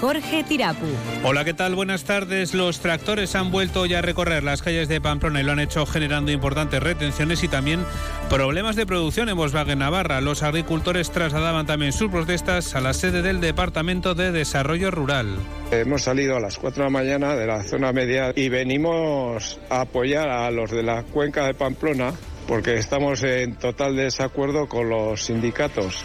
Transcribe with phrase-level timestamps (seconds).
[0.00, 0.86] Jorge Tirapu.
[1.24, 1.74] Hola, ¿qué tal?
[1.74, 2.54] Buenas tardes.
[2.54, 5.86] Los tractores han vuelto ya a recorrer las calles de Pamplona y lo han hecho
[5.86, 7.84] generando importantes retenciones y también
[8.28, 10.20] problemas de producción en Volkswagen Navarra.
[10.20, 15.36] Los agricultores trasladaban también sus protestas a la sede del Departamento de Desarrollo Rural.
[15.70, 19.82] Hemos salido a las 4 de la mañana de la zona media y venimos a
[19.82, 22.12] apoyar a los de la cuenca de Pamplona
[22.46, 26.04] porque estamos en total desacuerdo con los sindicatos.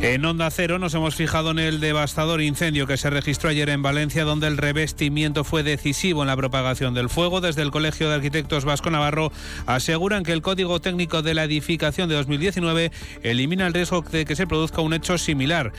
[0.00, 3.82] En Onda Cero nos hemos fijado en el devastador incendio que se registró ayer en
[3.82, 7.40] Valencia, donde el revestimiento fue decisivo en la propagación del fuego.
[7.40, 9.32] Desde el Colegio de Arquitectos Vasco Navarro
[9.66, 12.92] aseguran que el Código Técnico de la Edificación de 2019
[13.22, 15.72] elimina el riesgo de que se produzca un hecho similar.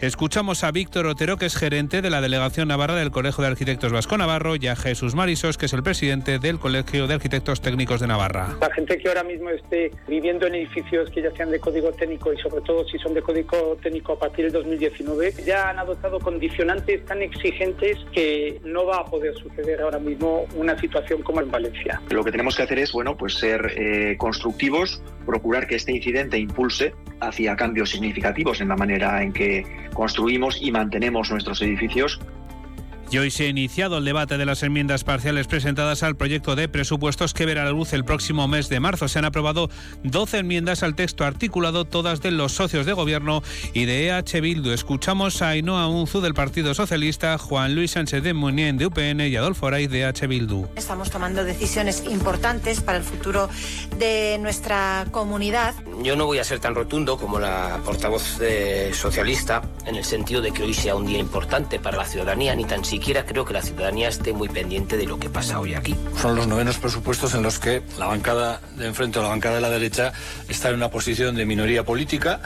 [0.00, 3.92] Escuchamos a Víctor Otero, que es gerente de la Delegación Navarra del Colegio de Arquitectos
[3.92, 8.00] Vasco Navarro, y a Jesús Marisos, que es el presidente del Colegio de Arquitectos Técnicos
[8.00, 8.56] de Navarra.
[8.62, 12.32] La gente que ahora mismo esté viviendo en edificios que ya sean de código técnico
[12.32, 16.18] y sobre todo si son de código técnico a partir del 2019, ya han adoptado
[16.18, 21.50] condicionantes tan exigentes que no va a poder suceder ahora mismo una situación como en
[21.50, 22.00] Valencia.
[22.08, 26.38] Lo que tenemos que hacer es, bueno, pues ser eh, constructivos, procurar que este incidente
[26.38, 29.64] impulse hacia cambios significativos en la manera en que
[29.94, 32.20] construimos y mantenemos nuestros edificios
[33.10, 36.68] y hoy se ha iniciado el debate de las enmiendas parciales presentadas al proyecto de
[36.68, 39.08] presupuestos que verá la luz el próximo mes de marzo.
[39.08, 39.68] Se han aprobado
[40.04, 43.42] 12 enmiendas al texto articulado, todas de los socios de gobierno
[43.74, 44.70] y de EH Bildu.
[44.70, 49.34] Escuchamos a Ainhoa Unzu del Partido Socialista, Juan Luis Sánchez de Munien de UPN y
[49.34, 50.68] Adolfo Araiz de EH Bildu.
[50.76, 53.48] Estamos tomando decisiones importantes para el futuro
[53.98, 55.74] de nuestra comunidad.
[56.04, 58.38] Yo no voy a ser tan rotundo como la portavoz
[58.92, 62.64] socialista en el sentido de que hoy sea un día importante para la ciudadanía, ni
[62.64, 65.72] tan siquiera siquiera creo que la ciudadanía esté muy pendiente de lo que pasa hoy
[65.72, 65.96] aquí.
[66.20, 69.62] Son los novenos presupuestos en los que la bancada de enfrente o la bancada de
[69.62, 70.12] la derecha
[70.50, 72.42] está en una posición de minoría política.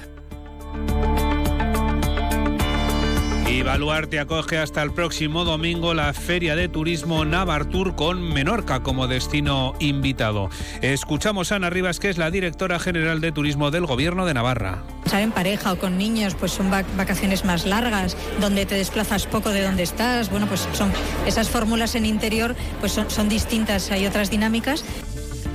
[3.65, 9.73] Baluarte acoge hasta el próximo domingo la Feria de Turismo Navartur con Menorca como destino
[9.79, 10.51] invitado.
[10.83, 14.83] Escuchamos a Ana Rivas, que es la directora general de Turismo del Gobierno de Navarra.
[15.07, 19.49] Estar en pareja o con niños, pues son vacaciones más largas, donde te desplazas poco
[19.49, 20.31] de donde estás.
[20.31, 20.93] Bueno, pues son
[21.27, 24.85] esas fórmulas en interior, pues son, son distintas, hay otras dinámicas.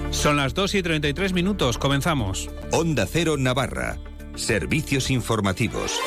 [0.10, 2.50] Son las 2 y 33 minutos, comenzamos.
[2.72, 4.00] Onda Cero Navarra,
[4.36, 6.00] servicios informativos.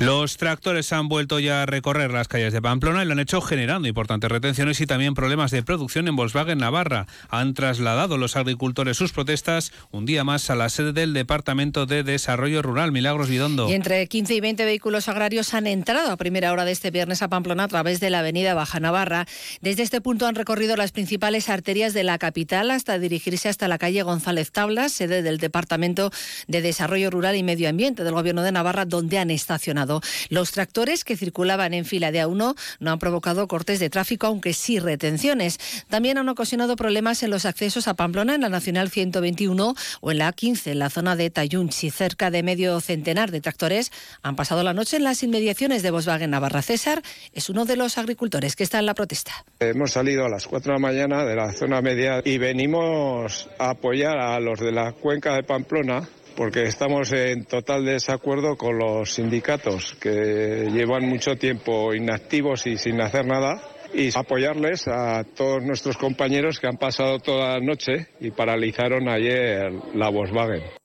[0.00, 3.40] Los tractores han vuelto ya a recorrer las calles de Pamplona y lo han hecho
[3.40, 7.06] generando importantes retenciones y también problemas de producción en Volkswagen Navarra.
[7.28, 12.02] Han trasladado los agricultores sus protestas un día más a la sede del Departamento de
[12.02, 13.70] Desarrollo Rural, Milagros Vidondo.
[13.70, 17.22] Y entre 15 y 20 vehículos agrarios han entrado a primera hora de este viernes
[17.22, 19.26] a Pamplona a través de la avenida Baja Navarra.
[19.60, 23.78] Desde este punto han recorrido las principales arterias de la capital hasta dirigirse hasta la
[23.78, 26.10] calle González Tablas, sede del Departamento
[26.48, 29.83] de Desarrollo Rural y Medio Ambiente del Gobierno de Navarra, donde han estacionado.
[30.28, 34.52] Los tractores que circulaban en fila de A1 no han provocado cortes de tráfico, aunque
[34.52, 35.58] sí retenciones.
[35.88, 40.18] También han ocasionado problemas en los accesos a Pamplona en la Nacional 121 o en
[40.18, 41.90] la A15, en la zona de Tayunchi.
[41.90, 43.92] Cerca de medio centenar de tractores
[44.22, 46.62] han pasado la noche en las inmediaciones de Volkswagen Navarra.
[46.62, 47.02] César
[47.32, 49.44] es uno de los agricultores que está en la protesta.
[49.60, 53.70] Hemos salido a las 4 de la mañana de la zona media y venimos a
[53.70, 59.14] apoyar a los de la cuenca de Pamplona porque estamos en total desacuerdo con los
[59.14, 63.60] sindicatos que llevan mucho tiempo inactivos y sin hacer nada
[63.94, 69.72] y apoyarles a todos nuestros compañeros que han pasado toda la noche y paralizaron ayer
[69.94, 70.83] la Volkswagen.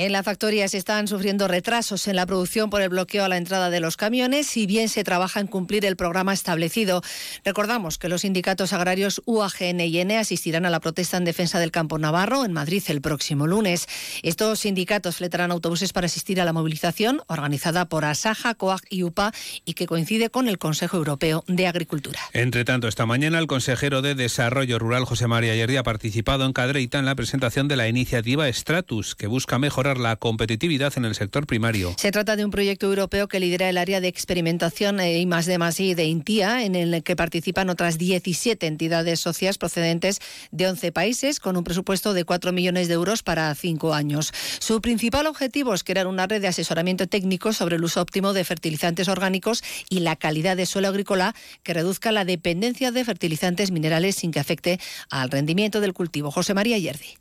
[0.00, 3.36] En la factoría se están sufriendo retrasos en la producción por el bloqueo a la
[3.36, 7.02] entrada de los camiones, si bien se trabaja en cumplir el programa establecido.
[7.44, 11.72] Recordamos que los sindicatos agrarios UAGN y N asistirán a la protesta en defensa del
[11.72, 13.88] campo navarro en Madrid el próximo lunes.
[14.22, 19.32] Estos sindicatos fletarán autobuses para asistir a la movilización organizada por Asaja, COAG y UPA
[19.64, 22.20] y que coincide con el Consejo Europeo de Agricultura.
[22.34, 26.52] Entre tanto, esta mañana el consejero de Desarrollo Rural, José María Yerdi, ha participado en
[26.52, 31.14] Cadreita en la presentación de la iniciativa Stratus, que busca mejorar la competitividad en el
[31.14, 31.94] sector primario.
[31.96, 35.56] Se trata de un proyecto europeo que lidera el área de experimentación y más de
[35.56, 40.20] más y de INTIA, en el que participan otras 17 entidades socias procedentes
[40.50, 44.32] de 11 países, con un presupuesto de 4 millones de euros para cinco años.
[44.58, 48.44] Su principal objetivo es crear una red de asesoramiento técnico sobre el uso óptimo de
[48.44, 54.16] fertilizantes orgánicos y la calidad de suelo agrícola que reduzca la dependencia de fertilizantes minerales
[54.16, 54.80] sin que afecte
[55.10, 56.30] al rendimiento del cultivo.
[56.30, 57.18] José María Yerdi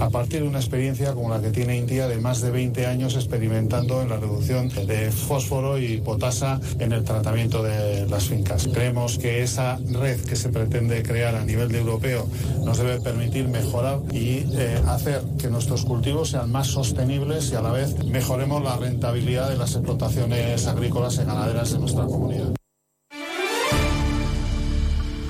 [0.00, 3.14] a partir de una experiencia como la que tiene India de más de 20 años
[3.14, 8.68] experimentando en la reducción de fósforo y potasa en el tratamiento de las fincas.
[8.72, 12.26] Creemos que esa red que se pretende crear a nivel europeo
[12.64, 17.62] nos debe permitir mejorar y eh, hacer que nuestros cultivos sean más sostenibles y a
[17.62, 22.65] la vez mejoremos la rentabilidad de las explotaciones agrícolas y ganaderas de nuestra comunidad.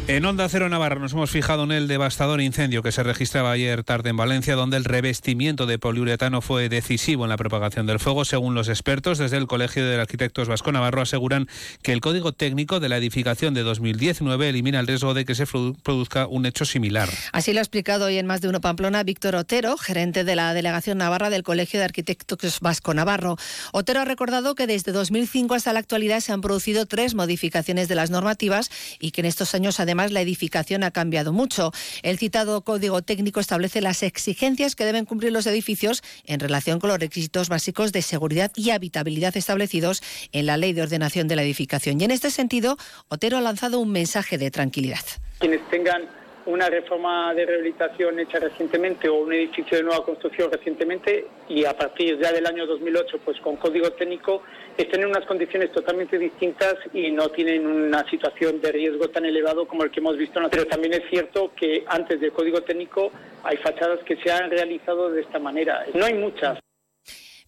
[0.08, 3.82] En Onda Cero Navarra nos hemos fijado en el devastador incendio que se registraba ayer
[3.82, 8.24] tarde en Valencia, donde el revestimiento de poliuretano fue decisivo en la propagación del fuego.
[8.24, 11.48] Según los expertos, desde el Colegio de Arquitectos Vasco Navarro aseguran
[11.82, 15.44] que el código técnico de la edificación de 2019 elimina el riesgo de que se
[15.44, 17.08] produzca un hecho similar.
[17.32, 20.54] Así lo ha explicado hoy en Más de Uno Pamplona Víctor Otero, gerente de la
[20.54, 23.38] Delegación Navarra del Colegio de Arquitectos Vasco Navarro.
[23.72, 27.96] Otero ha recordado que desde 2005 hasta la actualidad se han producido tres modificaciones de
[27.96, 28.70] las normativas
[29.00, 31.72] y que en estos años además Además, la edificación ha cambiado mucho.
[32.02, 36.90] El citado Código Técnico establece las exigencias que deben cumplir los edificios en relación con
[36.90, 40.02] los requisitos básicos de seguridad y habitabilidad establecidos
[40.32, 41.98] en la Ley de Ordenación de la Edificación.
[41.98, 42.76] Y en este sentido,
[43.08, 45.00] Otero ha lanzado un mensaje de tranquilidad.
[45.38, 46.02] Quienes tengan
[46.46, 51.76] una reforma de rehabilitación hecha recientemente o un edificio de nueva construcción recientemente y a
[51.76, 54.42] partir ya del año 2008 pues con código técnico
[54.76, 59.66] estén en unas condiciones totalmente distintas y no tienen una situación de riesgo tan elevado
[59.66, 60.40] como el que hemos visto.
[60.50, 63.10] Pero también es cierto que antes del código técnico
[63.42, 65.84] hay fachadas que se han realizado de esta manera.
[65.94, 66.58] No hay muchas.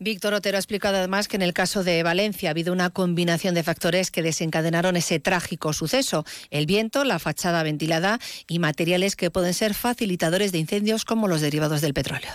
[0.00, 3.54] Víctor Otero ha explicado además que en el caso de Valencia ha habido una combinación
[3.54, 6.24] de factores que desencadenaron ese trágico suceso.
[6.50, 8.18] El viento, la fachada ventilada
[8.48, 12.30] y materiales que pueden ser facilitadores de incendios como los derivados del petróleo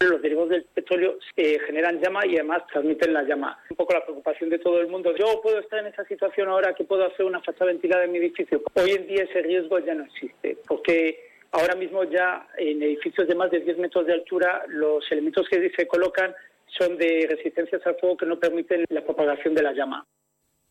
[0.00, 3.56] los derivados del petróleo eh, generan llama y además transmiten la llama.
[3.70, 5.14] Un poco la preocupación de todo el mundo.
[5.16, 8.18] Yo puedo estar en esa situación ahora que puedo hacer una fachada ventilada en mi
[8.18, 8.60] edificio.
[8.74, 13.34] Hoy en día ese riesgo ya no existe, porque ahora mismo ya en edificios de
[13.34, 16.34] más de 10 metros de altura los elementos que se colocan
[16.78, 20.06] son de resistencias al fuego que no permiten la propagación de la llama.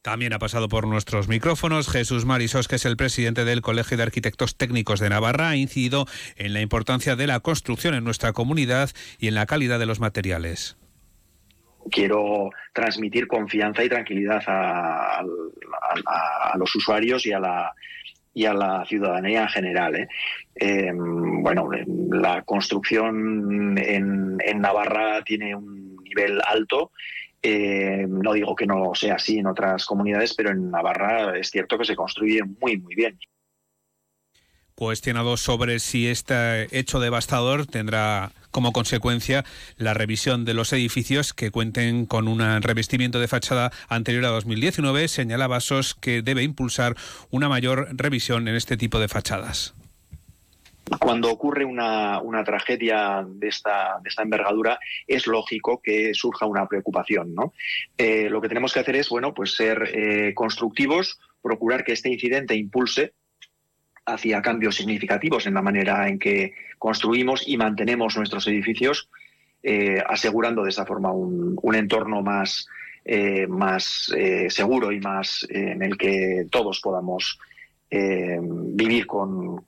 [0.01, 4.03] También ha pasado por nuestros micrófonos Jesús Marisos, que es el presidente del Colegio de
[4.03, 6.07] Arquitectos Técnicos de Navarra, ha incidido
[6.37, 8.89] en la importancia de la construcción en nuestra comunidad
[9.19, 10.75] y en la calidad de los materiales.
[11.91, 15.23] Quiero transmitir confianza y tranquilidad a,
[16.57, 17.71] los usuarios y a la,
[18.33, 19.95] y a la ciudadanía en general.
[19.95, 20.07] ¿eh?
[20.55, 21.69] Em, bueno,
[22.11, 26.91] la construcción en, Navarra tiene un nivel alto.
[27.41, 31.77] Eh, no digo que no sea así en otras comunidades, pero en Navarra es cierto
[31.77, 33.17] que se construye muy, muy bien.
[34.75, 39.45] Cuestionado sobre si este hecho devastador tendrá como consecuencia
[39.77, 45.07] la revisión de los edificios que cuenten con un revestimiento de fachada anterior a 2019,
[45.07, 46.95] señala Vasos que debe impulsar
[47.29, 49.75] una mayor revisión en este tipo de fachadas
[50.99, 57.33] cuando ocurre una, tragedia de esta, de esta, envergadura, es lógico que surja una preocupación.
[57.33, 57.53] ¿no?
[57.97, 62.09] Eh, lo que tenemos que hacer es bueno, pues ser eh, constructivos, procurar que este
[62.09, 63.13] incidente impulse
[64.05, 69.09] hacia cambios significativos en la manera en que construimos y mantenemos nuestros edificios,
[69.63, 72.67] eh, asegurando de esa forma un, entorno más,
[73.47, 74.11] más
[74.49, 77.39] seguro y más en el que todos podamos
[77.89, 79.61] vivir con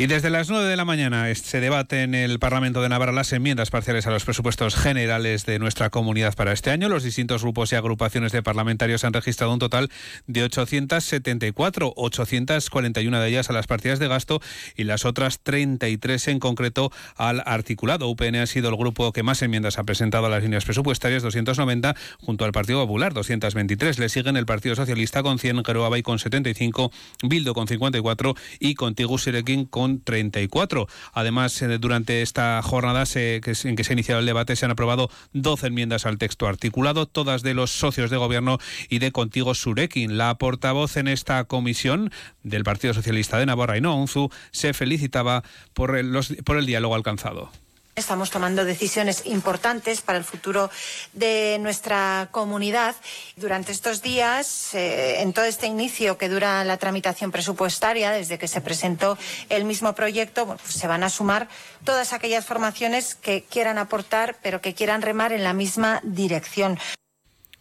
[0.00, 3.32] Y desde las 9 de la mañana se debate en el Parlamento de Navarra las
[3.32, 6.88] enmiendas parciales a los presupuestos generales de nuestra comunidad para este año.
[6.88, 9.90] Los distintos grupos y agrupaciones de parlamentarios han registrado un total
[10.28, 14.40] de 874, 841 de ellas a las partidas de gasto
[14.76, 18.06] y las otras 33 en concreto al articulado.
[18.06, 21.96] UPN ha sido el grupo que más enmiendas ha presentado a las líneas presupuestarias, 290,
[22.20, 23.98] junto al Partido Popular, 223.
[23.98, 26.92] Le siguen el Partido Socialista con 100, Geroabay con 75,
[27.24, 30.86] Bildo con 54 y Contigo Sirekin con 34.
[31.12, 35.10] Además, eh, durante esta jornada en que se ha iniciado el debate se han aprobado
[35.32, 40.18] 12 enmiendas al texto articulado, todas de los socios de gobierno y de Contigo Surekin.
[40.18, 42.10] La portavoz en esta comisión
[42.42, 45.42] del Partido Socialista de Navarra, y Unzu, se felicitaba
[45.74, 45.98] por
[46.44, 47.50] por el diálogo alcanzado.
[47.98, 50.70] Estamos tomando decisiones importantes para el futuro
[51.14, 52.94] de nuestra comunidad.
[53.34, 58.46] Durante estos días, eh, en todo este inicio que dura la tramitación presupuestaria, desde que
[58.46, 61.48] se presentó el mismo proyecto, pues se van a sumar
[61.82, 66.78] todas aquellas formaciones que quieran aportar, pero que quieran remar en la misma dirección.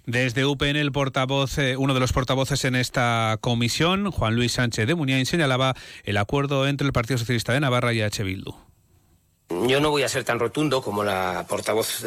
[0.06, 4.86] Desde UPN, el portavoz, eh, uno de los portavoces en esta comisión, Juan Luis Sánchez
[4.86, 8.24] de Muniain, señalaba el acuerdo entre el Partido Socialista de Navarra y H.
[8.24, 8.67] Bildu.
[9.50, 12.04] Yo no voy a ser tan rotundo como la portavoz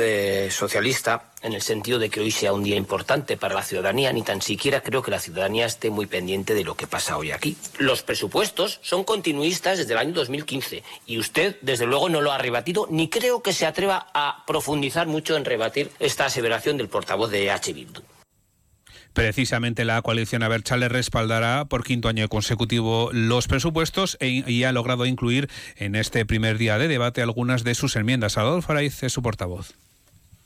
[0.50, 4.23] socialista en el sentido de que hoy sea un día importante para la ciudadanía, ni
[4.23, 7.56] tan siquiera creo que la ciudadanía esté muy pendiente de lo que pasa hoy aquí.
[7.78, 12.38] Los presupuestos son continuistas desde el año 2015 y usted, desde luego, no lo ha
[12.38, 17.30] rebatido, ni creo que se atreva a profundizar mucho en rebatir esta aseveración del portavoz
[17.30, 17.73] de H.
[17.73, 18.02] Bildu.
[19.12, 25.05] Precisamente la coalición Abertzale respaldará por quinto año consecutivo los presupuestos e y ha logrado
[25.05, 28.38] incluir en este primer día de debate algunas de sus enmiendas.
[28.38, 29.75] Adolfo Araiz es su portavoz.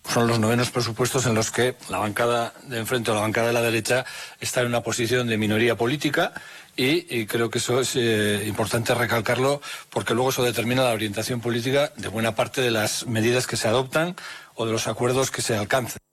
[0.09, 3.52] Son los novenos presupuestos en los que la bancada de enfrente o la bancada de
[3.54, 4.04] la derecha
[4.38, 6.33] está en una posición de minoría política
[6.76, 11.92] y, creo que eso es eh, importante recalcarlo porque luego eso determina la orientación política
[11.97, 14.14] de buena parte de las medidas que se adoptan
[14.54, 16.03] o de los acuerdos que se alcanzan.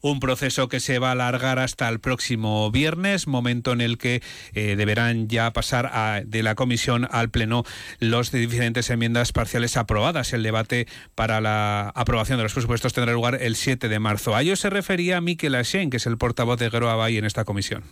[0.00, 4.22] Un proceso que se va a alargar hasta el próximo viernes, momento en el que
[4.54, 7.64] eh, deberán ya pasar de la comisión al pleno
[7.98, 10.32] los diferentes enmiendas parciales aprobadas.
[10.32, 14.34] El debate para la aprobación de los presupuestos tendrá lugar el 7 de marzo.
[14.34, 17.44] A ello se refería Miquel Ashen, que es el portavoz de Guero Abay en esta
[17.44, 17.84] comisión.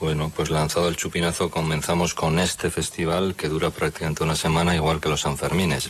[0.00, 5.00] Bueno, pues lanzado el chupinazo, comenzamos con este festival que dura prácticamente una semana, igual
[5.00, 5.88] que los Sanfermines.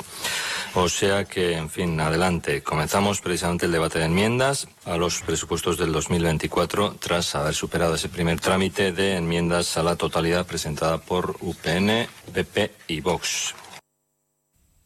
[0.75, 2.63] O sea que, en fin, adelante.
[2.63, 8.11] Comenzamos precisamente el debate de enmiendas a los presupuestos del 2024 tras haber superado ese
[8.11, 13.55] primer trámite de enmiendas a la totalidad presentada por UPN, PP y Vox.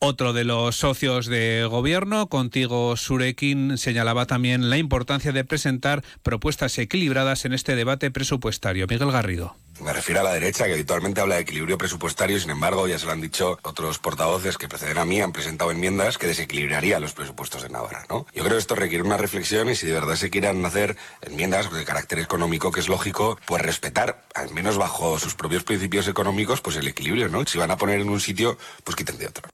[0.00, 6.78] Otro de los socios de gobierno, contigo Surekin, señalaba también la importancia de presentar propuestas
[6.78, 8.86] equilibradas en este debate presupuestario.
[8.88, 9.56] Miguel Garrido.
[9.80, 13.06] Me refiero a la derecha, que habitualmente habla de equilibrio presupuestario, sin embargo, ya se
[13.06, 17.12] lo han dicho otros portavoces que preceden a mí, han presentado enmiendas que desequilibrarían los
[17.12, 18.24] presupuestos de Navarra, ¿no?
[18.32, 21.72] Yo creo que esto requiere una reflexión y si de verdad se quieren hacer enmiendas
[21.72, 26.60] de carácter económico, que es lógico, pues respetar, al menos bajo sus propios principios económicos,
[26.60, 27.44] pues el equilibrio, ¿no?
[27.46, 29.48] Si van a poner en un sitio, pues quiten de otro.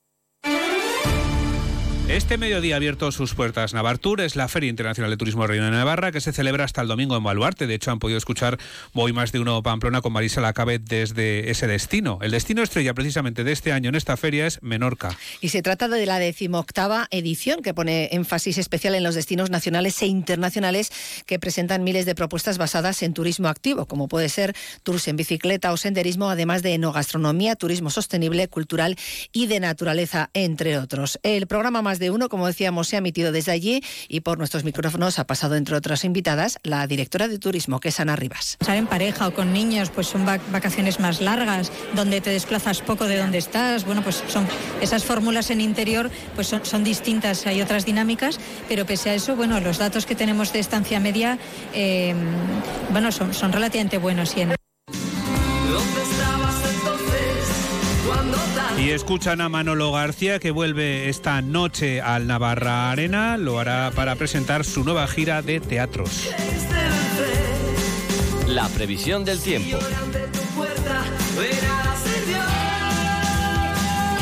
[2.09, 5.71] Este mediodía ha abierto sus puertas Navartur, es la Feria Internacional de Turismo Reino de
[5.71, 7.67] Navarra que se celebra hasta el domingo en Baluarte.
[7.67, 8.59] De hecho, han podido escuchar
[8.93, 12.19] hoy más de uno Pamplona con Marisa Lacabe desde ese destino.
[12.21, 15.17] El destino estrella precisamente de este año en esta feria es Menorca.
[15.41, 20.03] Y se trata de la decimoctava edición que pone énfasis especial en los destinos nacionales
[20.03, 20.93] e internacionales
[21.25, 25.73] que presentan miles de propuestas basadas en turismo activo, como puede ser tours en bicicleta
[25.73, 28.99] o senderismo, además de enogastronomía, turismo sostenible, cultural
[29.33, 31.19] y de naturaleza, entre otros.
[31.23, 34.65] El programa más de uno, como decíamos, se ha emitido desde allí y por nuestros
[34.65, 38.57] micrófonos ha pasado, entre otras invitadas, la directora de turismo, que es Ana Rivas.
[38.89, 43.39] Pareja o con niños, pues son vacaciones más largas, donde te desplazas poco de donde
[43.39, 43.85] estás.
[43.85, 44.47] Bueno, pues son
[44.81, 49.37] esas fórmulas en interior, pues son, son distintas, hay otras dinámicas, pero pese a eso,
[49.37, 51.39] bueno, los datos que tenemos de estancia media,
[51.73, 52.15] eh,
[52.91, 54.37] bueno, son, son relativamente buenos.
[54.37, 54.64] Y en...
[58.95, 63.37] escuchan a Manolo García que vuelve esta noche al Navarra Arena.
[63.37, 66.29] Lo hará para presentar su nueva gira de teatros.
[68.47, 69.79] La previsión del tiempo.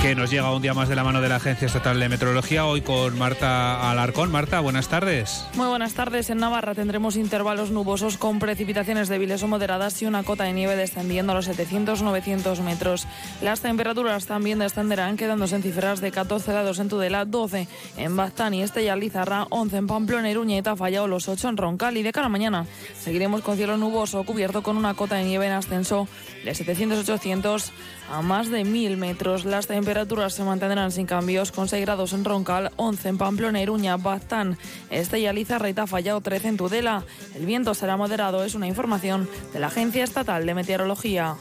[0.03, 2.67] Que nos llega un día más de la mano de la Agencia Estatal de Meteorología,
[2.67, 4.33] hoy con Marta Alarcón.
[4.33, 5.47] Marta, buenas tardes.
[5.55, 6.29] Muy buenas tardes.
[6.29, 10.75] En Navarra tendremos intervalos nubosos con precipitaciones débiles o moderadas y una cota de nieve
[10.75, 13.07] descendiendo a los 700-900 metros.
[13.43, 18.55] Las temperaturas también descenderán, quedándose en cifras de 14 grados en Tudela, 12 en Baztán
[18.55, 21.97] y Estella Lizarra, 11 en Pamplona, Iruña y Tafalla los 8 en Roncal.
[21.97, 22.67] Y de cara a mañana
[22.99, 26.09] seguiremos con cielo nuboso cubierto con una cota de nieve en ascenso
[26.45, 27.71] de 700-800
[28.11, 29.45] a más de 1000 metros.
[29.45, 29.92] Las temperaturas
[30.31, 34.57] se mantendrán sin cambios con 6 grados en Roncal, 11 en Pamplona, Iruña, Baztán,
[34.91, 37.05] Estella Lizarra y Tafalla, 13 en Tudela.
[37.35, 41.37] El viento será moderado, es una información de la Agencia Estatal de Meteorología.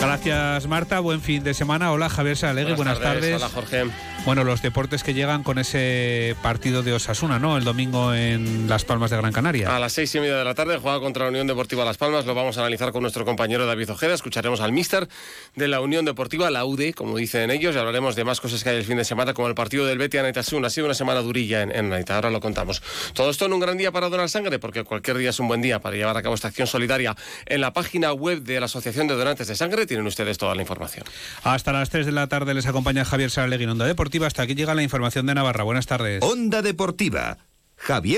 [0.00, 1.00] Gracias, Marta.
[1.00, 1.90] Buen fin de semana.
[1.92, 2.74] Hola, Javier Salegui.
[2.74, 3.36] Buenas, tardes.
[3.36, 3.84] Hola, Jorge.
[4.28, 7.56] Bueno, los deportes que llegan con ese partido de Osasuna, ¿no?
[7.56, 9.74] El domingo en Las Palmas de Gran Canaria.
[9.74, 12.26] A las seis y media de la tarde juega contra la Unión Deportiva Las Palmas.
[12.26, 14.12] Lo vamos a analizar con nuestro compañero David Ojeda.
[14.12, 15.08] Escucharemos al míster
[15.56, 18.68] de la Unión Deportiva, la UD, como dicen ellos, y hablaremos de más cosas que
[18.68, 20.66] hay el fin de semana, como el partido del Betis Anaitasuna.
[20.66, 22.16] Ha sido una semana durilla en, en Naita.
[22.16, 22.82] Ahora lo contamos.
[23.14, 25.62] Todo esto en un gran día para donar sangre, porque cualquier día es un buen
[25.62, 27.16] día para llevar a cabo esta acción solidaria.
[27.46, 30.60] En la página web de la Asociación de Donantes de Sangre tienen ustedes toda la
[30.60, 31.06] información.
[31.44, 33.86] Hasta las 3 de la tarde les acompaña Javier Salegui en Onda
[34.26, 35.64] Hasta aquí llega la información de Navarra.
[35.64, 36.22] Buenas tardes.
[36.22, 37.38] Onda Deportiva.
[37.76, 38.16] Javier